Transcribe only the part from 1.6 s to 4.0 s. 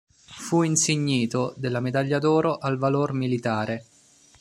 medaglia d'oro al Valor Militare.